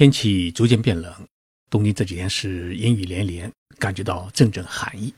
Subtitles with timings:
[0.00, 1.28] 天气逐渐变冷，
[1.68, 5.12] 东京这几天是阴雨连连，感觉到阵阵寒意。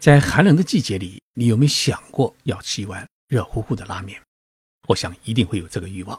[0.00, 4.18] 在寒冷的季节里，你有没有想过要吃一碗热乎乎的拉面？
[4.88, 6.18] 我想一定会有这个欲望。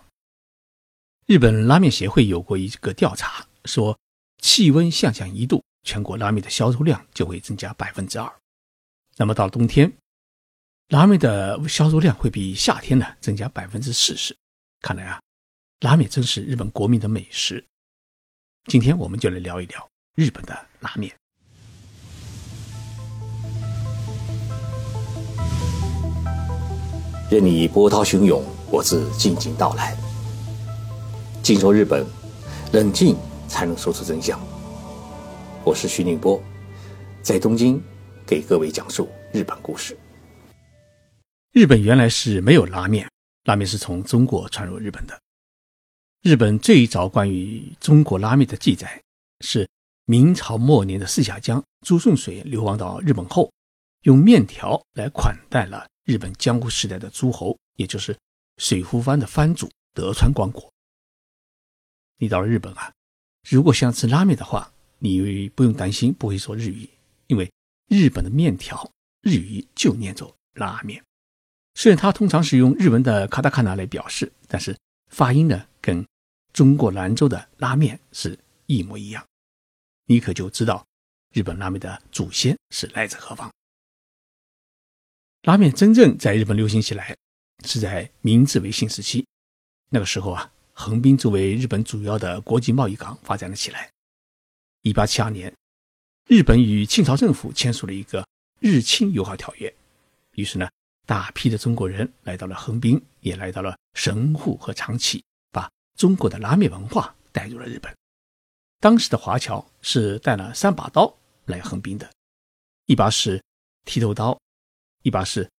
[1.25, 3.97] 日本拉面协会有过一个调查，说
[4.38, 8.31] 气温下降一度，全国拉面的销售量就会增加百分之二。
[9.18, 9.91] 那么到了冬天，
[10.89, 14.38] 拉面的销售量会比夏天呢增加百分之四十。
[14.81, 15.20] 看来啊。
[15.82, 17.64] 拉面真是日本国民的美食。
[18.66, 21.16] 今天我们就来聊一聊日本的拉面。
[27.31, 29.95] 任你波涛汹涌，我自静静到来。
[31.41, 32.05] 静说日本，
[32.73, 33.16] 冷静
[33.48, 34.38] 才能说出真相。
[35.64, 36.44] 我是徐宁波，
[37.22, 37.81] 在东京
[38.27, 39.98] 给各位讲述日本故事。
[41.53, 43.09] 日本原来是没有拉面，
[43.45, 45.17] 拉面是从中国传入日本的。
[46.22, 49.02] 日本最早关于中国拉面的记载
[49.40, 49.66] 是
[50.04, 53.50] 明朝末年的四下江朱顺水流亡到日本后，
[54.02, 58.17] 用面条来款待了日本江户时代的诸侯，也就是
[58.58, 60.70] 水户藩的藩主德川光国。
[62.17, 62.92] 你到了日本啊，
[63.50, 66.89] 如果想吃拉面的话，你不用担心不会说日语，
[67.28, 67.50] 因为
[67.88, 71.02] 日本的面条日语就念作拉面。
[71.76, 75.66] 虽然它通常是用日文的卡达卡纳来表示，但是发音呢
[76.53, 79.25] 中国兰州的拉面是一模一样，
[80.05, 80.86] 你可就知道
[81.31, 83.52] 日本拉面的祖先是来自何方。
[85.44, 87.16] 拉面真正在日本流行起来
[87.64, 89.25] 是在明治维新时期，
[89.89, 93.89] 那个时候啊，横滨作为日本主要的国际贸易港发展了起来。
[94.81, 95.53] 一八七二年，
[96.27, 98.27] 日本与清朝政府签署了一个
[98.59, 99.73] 日清友好条约，
[100.33, 100.70] 于是呢，
[101.05, 105.23] 大批的中国人来到了横滨，也来到了神户和长崎。
[106.00, 107.94] 中国的拉面文化带入了日本。
[108.80, 111.14] 当时的华侨是带了三把刀
[111.45, 112.09] 来横滨的，
[112.86, 113.44] 一把是
[113.83, 114.39] 剃头刀，
[115.04, 115.52] 一把是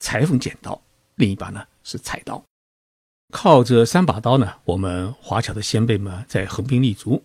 [0.00, 0.82] 裁缝剪刀，
[1.14, 2.44] 另一把呢是菜刀。
[3.32, 7.22] 靠着三把刀呢，我们华侨的先辈们在横滨立足，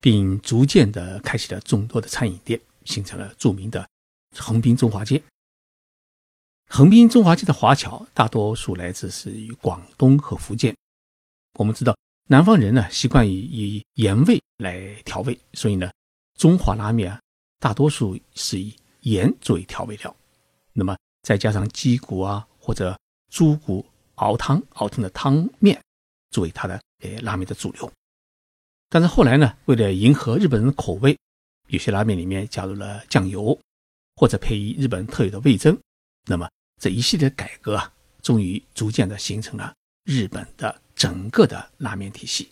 [0.00, 3.84] 并逐渐的开启了众多的餐饮店，形成了著名的
[4.36, 5.20] 横滨中华街。
[6.68, 10.72] 横滨中华街的华侨大多数来自是于广东和福建。
[11.58, 11.96] 我们知道
[12.28, 15.90] 南方人呢习惯于以盐味来调味，所以呢，
[16.38, 17.20] 中华拉面啊
[17.58, 20.14] 大多数是以盐作为调味料，
[20.72, 22.98] 那么再加上鸡骨啊或者
[23.30, 23.84] 猪骨
[24.16, 25.80] 熬汤熬成的汤面
[26.30, 27.90] 作为它的呃拉面的主流。
[28.88, 31.16] 但是后来呢，为了迎合日本人的口味，
[31.68, 33.58] 有些拉面里面加入了酱油
[34.14, 35.76] 或者配以日本特有的味增，
[36.26, 36.48] 那么
[36.80, 37.92] 这一系列改革啊，
[38.22, 39.74] 终于逐渐的形成了
[40.06, 40.80] 日本的。
[40.96, 42.50] 整个的拉面体系，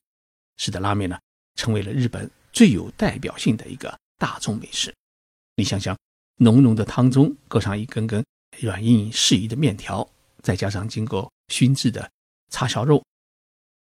[0.59, 1.19] 使得拉面呢
[1.55, 4.95] 成为了日本最有代表性的一个大众美食。
[5.57, 5.97] 你想想，
[6.37, 8.23] 浓浓的汤中搁上一根根
[8.61, 10.07] 软硬适宜的面条，
[10.43, 12.13] 再加上经过熏制的
[12.51, 13.03] 叉烧肉，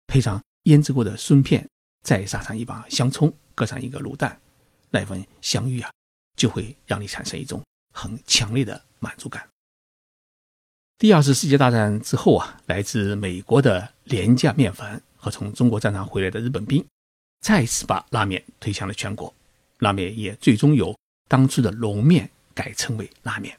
[0.08, 1.70] 配上腌制过的笋片，
[2.02, 4.42] 再撒上一把香葱，搁上一个卤蛋，
[4.90, 5.92] 那份香芋啊，
[6.36, 7.64] 就会让你产生一种
[7.94, 9.48] 很强烈的满足感。
[11.00, 16.84] 第二次世界大战之后啊，来自美国的廉价面粉和从中国战场回来的日本兵，
[17.40, 19.32] 再次把拉面推向了全国。
[19.78, 20.98] 拉面也最终由
[21.28, 23.56] 当初的龙面改称为拉面。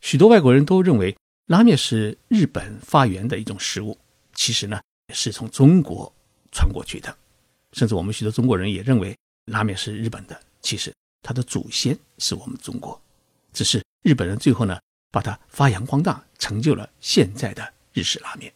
[0.00, 3.98] 许多外国人都认为拉面是日本发源的一种食物，
[4.32, 4.80] 其实呢
[5.12, 6.12] 是从中国
[6.52, 7.12] 传过去的。
[7.72, 13.00] 甚至我们许多中国人也认为拉面是日本的，其实它的祖先是我们中国，
[13.52, 14.78] 只是日本人最后呢。
[15.10, 18.52] 把它发扬光大，成就了现在的日式拉面。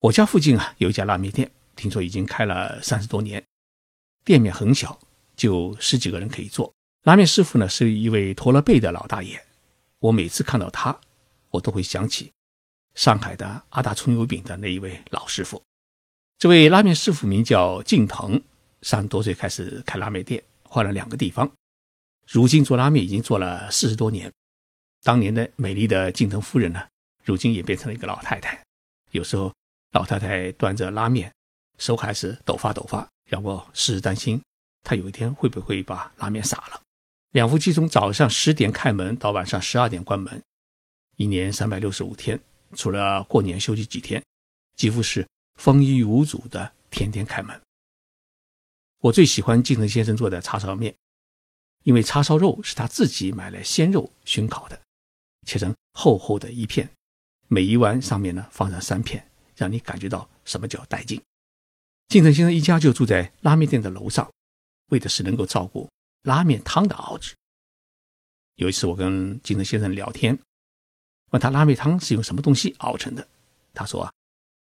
[0.00, 3.44] 我家附近啊有一家拉面店，听说已经开了三十多年，
[4.24, 4.98] 店面很小，
[5.36, 6.72] 就十几个人可以做。
[7.02, 9.44] 拉面师傅呢是一位驼了背的老大爷，
[9.98, 10.98] 我每次看到他，
[11.50, 12.32] 我都会想起
[12.94, 15.62] 上海的阿大葱油饼的那一位老师傅。
[16.38, 18.40] 这位拉面师傅名叫敬腾，
[18.82, 21.50] 三十多岁开始开拉面店，换了两个地方，
[22.26, 24.32] 如今做拉面已经做了四十多年。
[25.08, 26.86] 当年的美丽的敬腾夫人呢，
[27.24, 28.62] 如今也变成了一个老太太。
[29.12, 29.50] 有时候
[29.92, 31.32] 老太太端着拉面，
[31.78, 34.38] 手还是抖发抖发，让我时时担心
[34.82, 36.82] 她有一天会不会把拉面洒了。
[37.30, 40.42] 两夫妻从早上十点开门到晚上十二点关门，
[41.16, 42.38] 一年三百六十五天，
[42.76, 44.22] 除了过年休息几天，
[44.76, 47.58] 几乎是风雨无阻的天天开门。
[48.98, 50.94] 我最喜欢敬腾先生做的叉烧面，
[51.84, 54.78] 因为叉烧肉是他自己买来鲜肉熏烤的。
[55.46, 56.88] 切成厚厚的一片，
[57.46, 61.20] 每一碗上面呢放上三片，让你感觉到什么叫带劲。
[62.08, 64.30] 金城先生一家就住在拉面店的楼上，
[64.90, 65.88] 为的是能够照顾
[66.22, 67.34] 拉面汤的熬制。
[68.56, 70.38] 有一次，我跟金城先生聊天，
[71.30, 73.28] 问他拉面汤是用什么东西熬成的，
[73.74, 74.12] 他说啊，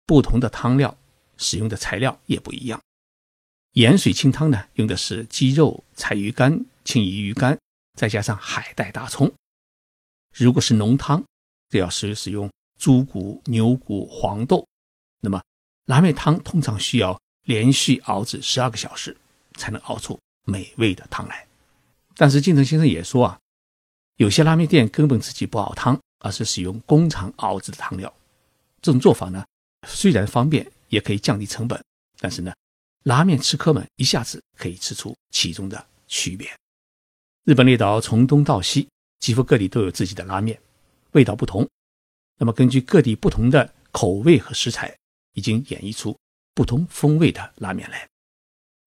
[0.05, 0.95] 不同的汤料
[1.37, 2.79] 使用的材料也不一样。
[3.73, 7.57] 盐水清汤呢，用的是鸡肉、柴鱼干、青鱼鱼干，
[7.97, 9.33] 再加上海带、大葱。
[10.33, 11.23] 如果是浓汤，
[11.69, 12.49] 就要使使用
[12.79, 14.65] 猪骨、牛骨、黄豆。
[15.19, 15.41] 那么
[15.85, 19.15] 拉面汤通常需要连续熬制十二个小时，
[19.55, 21.45] 才能熬出美味的汤来。
[22.15, 23.39] 但是金城先生也说啊，
[24.17, 28.11] 有些拉面店根本自己不熬汤，而是使用工厂熬制的汤料。
[28.81, 29.45] 这种做法呢，
[29.87, 31.83] 虽然方便，也可以降低成本，
[32.19, 32.53] 但是呢。
[33.05, 36.47] 拉面吃客们一下子可以吃出其中的区别。
[37.45, 38.87] 日本列岛从东到西，
[39.21, 40.59] 几乎各地都有自己的拉面，
[41.11, 41.65] 味道不同。
[42.37, 44.93] 那么根据各地不同的口味和食材，
[45.31, 46.13] 已经演绎出
[46.53, 48.05] 不同风味的拉面来。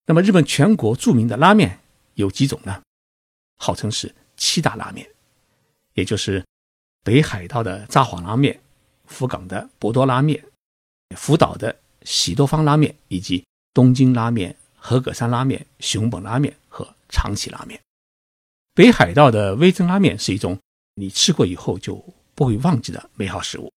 [0.05, 1.81] 那么日本全国著名的拉面
[2.13, 2.83] 有几种呢？
[3.57, 5.09] 号称是七大拉面，
[5.95, 6.45] 也就是
[7.03, 8.61] 北海道的札幌拉面、
[9.07, 10.45] 福冈的博多拉面、
[11.17, 13.43] 福岛的喜多方拉面以及。
[13.75, 17.83] 东京拉面、和歌山拉面、熊本拉面和长崎拉面，
[18.77, 20.59] 北海道的味增拉面是一种
[20.95, 21.95] 你吃过以后就
[22.35, 23.73] 不会忘记的美好食物。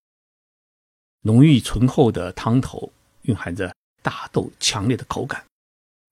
[1.22, 2.92] 浓郁醇厚的汤头
[3.22, 3.72] 蕴含着
[4.02, 5.46] 大豆强烈的口感，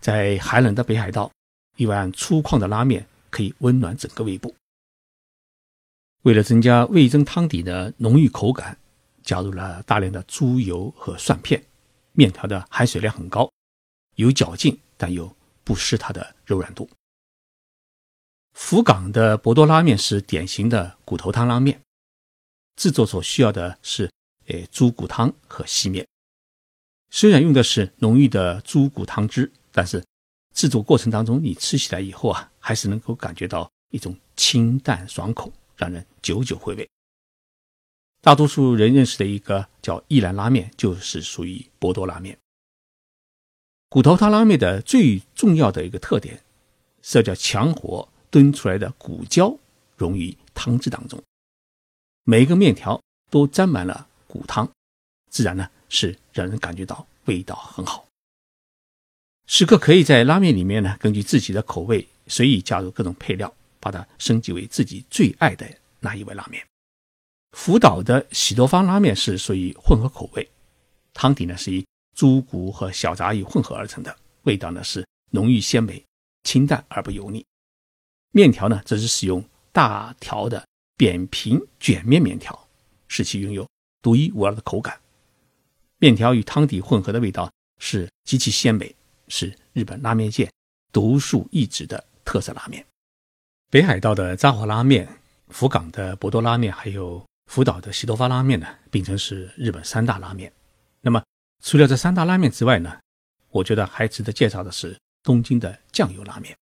[0.03, 1.31] 在寒冷的北海道，
[1.77, 4.53] 一碗粗犷的拉面可以温暖整个胃部。
[6.21, 8.77] 为了增加味增汤底的浓郁口感，
[9.23, 11.63] 加入了大量的猪油和蒜片，
[12.11, 13.51] 面条的含水量很高。
[14.15, 16.87] 有嚼劲，但又不失它的柔软度。
[18.55, 21.79] 福冈的博多拉面是典型的骨头汤拉面，
[22.77, 24.09] 制作所需要的是
[24.47, 26.07] 诶猪骨汤和细面。
[27.11, 30.03] 虽然用的是浓郁的猪骨汤汁，但是
[30.53, 36.89] 制作过程当中，你吃起来以后啊，还是能够感觉到一种清淡爽口，让人久久回味。
[38.21, 42.37] 大多数人认识的一个叫一兰拉面，就是属于博多拉面。
[43.89, 46.41] 骨头汤拉面的最重要的一个特点，
[47.01, 49.57] 是叫强火炖出来的骨胶
[49.95, 51.23] 溶于汤汁当中，
[52.25, 53.01] 每一个面条
[53.31, 54.69] 都沾满了骨汤，
[55.29, 58.05] 自然呢是让人感觉到味道很好。
[59.47, 65.65] 食客可以在拉面里面呢，根据自己的口味随意加入各种配料，把它升级为自己最爱的
[66.01, 66.61] 那一碗拉面。
[67.53, 70.45] 福岛的喜多方拉面是属于混合口味，
[71.13, 71.85] 汤底呢是以。
[72.13, 76.03] 猪骨和小杂鱼混合而成的，味道呢是浓郁鲜美、
[76.43, 77.45] 清淡而不油腻。
[78.35, 79.41] 面条呢则是使用
[79.71, 80.67] 大条的
[80.97, 82.67] 扁平卷面面条，
[83.07, 83.65] 使其拥有
[84.01, 84.99] 独一无二的口感。
[85.99, 87.49] 面条与汤底混合的味道
[87.79, 88.93] 是极其鲜美，
[89.29, 90.51] 是日本拉面界
[90.91, 92.85] 独树一帜的特色拉面。
[93.71, 95.07] 北海道的札幌拉面、
[95.47, 100.51] 福冈的博多拉面，还有福岛的喜多发拉面呢，并称是日本三大拉面。
[100.99, 101.23] 那么。
[101.63, 102.99] 除了这三大拉面之外呢，
[103.49, 106.55] 我觉得还值得介绍的是东京的酱油拉面。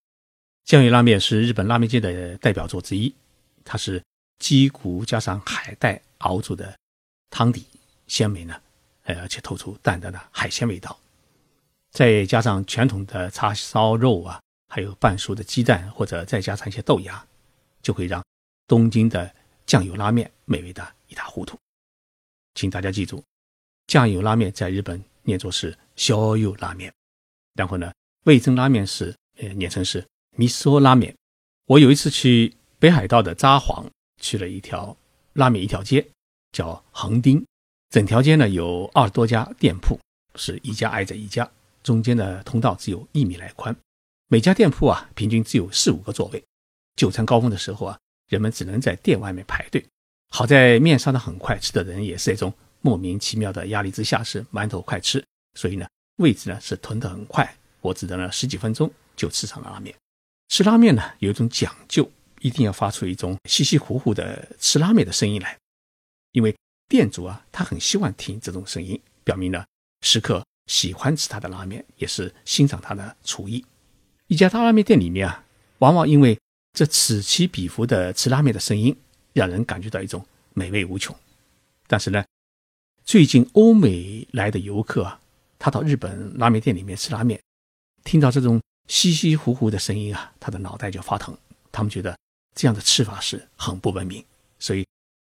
[0.65, 3.13] 酱油拉面是日本拉面界的代表作之一，
[3.65, 4.01] 它是
[4.39, 6.77] 鸡骨加上海带熬煮的
[7.29, 7.65] 汤底，
[8.07, 8.59] 鲜美呢，
[9.03, 10.97] 呃而且透出淡淡的海鲜味道，
[11.91, 17.25] 再加上传统的叉烧肉啊，还有半熟的鸡蛋，或者再加上一些豆芽，
[17.81, 18.23] 就会让
[18.65, 19.33] 东京的
[19.65, 21.57] 酱油拉面美味的一塌糊涂。
[22.55, 23.21] 请大家记住。
[23.87, 26.91] 酱油拉面在日本念作是小油拉面，
[27.53, 27.93] 然后呢，
[28.23, 30.05] 味增拉面是呃念成是
[30.35, 31.15] 米索拉面。
[31.67, 33.85] 我有一次去北海道的札幌，
[34.21, 34.95] 去了一条
[35.33, 36.05] 拉面一条街，
[36.51, 37.45] 叫横丁，
[37.89, 39.99] 整条街呢有二十多家店铺，
[40.35, 41.49] 是一家挨着一家，
[41.83, 43.75] 中间的通道只有一米来宽，
[44.27, 46.43] 每家店铺啊平均只有四五个座位。
[46.95, 47.97] 就餐高峰的时候啊，
[48.29, 49.83] 人们只能在店外面排队。
[50.29, 52.53] 好在面上的很快，吃的人也是那种。
[52.85, 55.25] 莫名其妙的压力之下是馒头快吃，
[55.57, 55.87] 所以呢
[56.17, 59.95] 位置呢是囤得很快，我只等了十几分钟就吃上了拉面。
[60.53, 62.07] 吃拉面呢有一种讲究，
[62.41, 65.57] 一定要发出一种稀稀糊糊的吃拉面的声音来，
[66.31, 66.55] 因为
[66.87, 69.65] 店主啊他很希望听这种声音，表明了
[70.01, 73.65] 食客喜欢吃他的拉面，也是欣赏他的厨艺。
[74.27, 75.43] 一家大拉面店里面啊，
[75.79, 76.37] 往往因为
[76.73, 78.95] 这此起彼伏的吃拉面的声音，
[79.33, 81.15] 让人感觉到一种美味无穷。
[81.87, 82.23] 但是呢。
[83.03, 85.19] 最近欧美来的游客啊，
[85.57, 87.41] 他到日本拉面店里面吃拉面，
[88.03, 91.35] 听到这种稀稀糊糊的声音啊，他的脑袋就发疼。
[91.71, 92.17] 他们觉得
[92.55, 94.23] 这样的吃法是很不文明，
[94.59, 94.85] 所以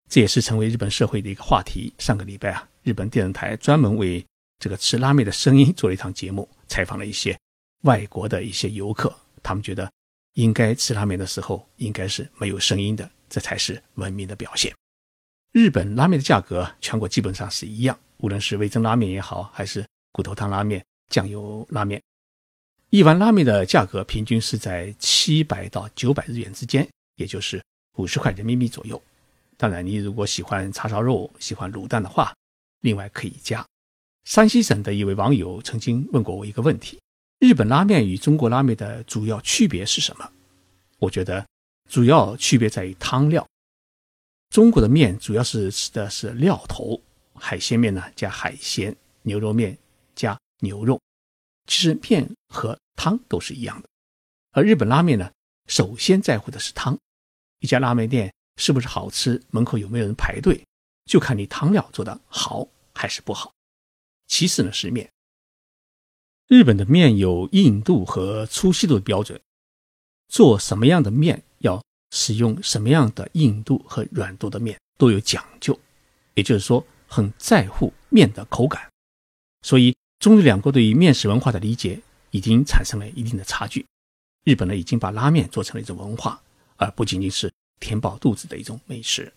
[0.10, 1.94] 这也是成为日本社会的一个话题。
[2.00, 4.26] 上个礼拜啊，日本电视台专门为
[4.60, 7.38] 这个吃拉面的声音做了一场节目，采访了一些
[7.84, 9.92] 外国的一些游客，他们觉得
[10.34, 14.74] 应该吃拉面的时候应该是没有声音的，这才是文明的表现。
[15.52, 22.02] 日本拉面的价格全国基本上是一样，无论是味增拉面也好，还是骨头汤拉面、酱油拉面，
[22.92, 27.64] 一碗拉面的价格平均是在七百到九百日元之间，也就是
[27.98, 29.02] 五十块人民币左右。
[29.56, 32.36] 当然，你如果喜欢叉烧肉、喜欢卤蛋的话，
[32.82, 33.66] 另外可以加。
[34.26, 37.00] 山西省的一位网友曾经问过我一个问题：
[37.40, 40.30] 日本拉面与中国拉面的主要区别是什么？
[41.00, 41.48] 我觉得
[41.90, 43.48] 主要区别在于汤料。
[44.50, 47.02] 中国的面主要是吃的是料头，
[47.36, 49.78] 海鲜面呢加海鲜，牛肉面
[50.14, 51.00] 加牛肉。
[51.68, 53.90] 其实面和汤都是一样的。
[54.52, 55.32] 而日本拉面呢，
[55.68, 56.98] 首先在乎的是汤。
[57.60, 60.66] 一家拉面店是不是好吃，门口有没有人排队，
[61.06, 63.54] 就看你汤料做的好还是不好。
[64.28, 65.10] 其次呢是面。
[66.48, 69.40] 日本的面有硬度和粗细度的标准，
[70.28, 71.82] 做什么样的面要。
[72.14, 75.80] 使用什么样的硬度和软度的面都有讲究，
[76.34, 78.92] 也就是说很在乎面的口感，
[79.62, 83.86] 所以中日两国对于面食文化的理解已经产生了一定的差距。
[84.44, 86.42] 日本呢已经把拉面做成了一种文化，
[86.78, 89.32] 而不仅仅是填饱肚子的一种美食。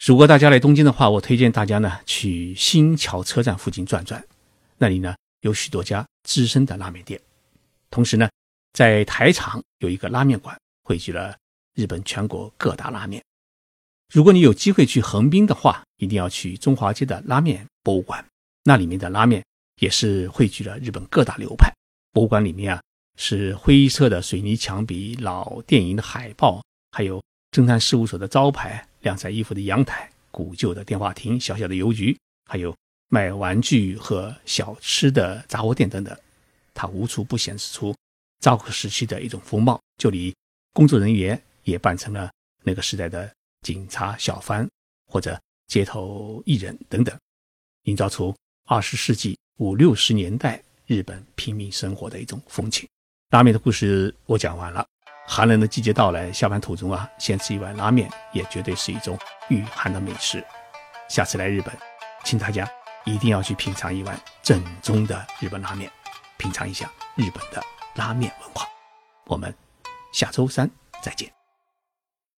[0.00, 4.22] 如果大家来东京的话，我推荐大家呢去新桥车站附近转转，
[4.78, 7.20] 那里呢有许多家资深的拉面店，
[7.90, 8.28] 同时呢
[8.72, 11.36] 在台场有一个拉面馆，汇聚了。
[11.76, 13.22] 日本全国各大拉面，
[14.12, 18.22] 如果你有机会去横滨的话，一定要去中华街的拉面博物馆。
[18.64, 19.42] 那里面的拉面
[19.78, 21.72] 也是汇聚了日本各大流派。
[22.12, 22.82] 博物馆里面啊，
[23.16, 26.62] 是灰色的水泥墙壁、老电影的海报，
[26.92, 32.74] 还有侦探事务所的招牌、晾晒衣服的阳台、古旧的电话亭、小小的邮局，还有
[33.08, 36.16] 卖玩具和小吃的杂货店等等。
[36.74, 37.94] 它无处不显示出
[38.40, 40.34] 昭和时期的一种风貌，就连
[40.72, 41.40] 工作人员。
[41.64, 42.32] 也扮成了
[42.64, 44.68] 那个时代的警察、小贩
[45.06, 47.16] 或者街头艺人等等，
[47.84, 52.88] 营造出二十世纪五六十年代日本平民生活的一种风情。
[53.30, 54.84] 拉面的故事我讲完了。
[55.24, 59.16] 寒冷的季节到来，下班途中啊，先吃一碗拉面也绝对是一种
[59.50, 60.44] 御寒的美食。
[61.08, 61.72] 下次来日本，
[62.24, 62.68] 请大家
[63.04, 65.88] 一定要去品尝一碗正宗的日本拉面，
[66.36, 67.62] 品尝一下日本的
[67.94, 68.66] 拉面文化。
[69.26, 69.54] 我们
[70.12, 70.68] 下周三
[71.00, 71.39] 再见。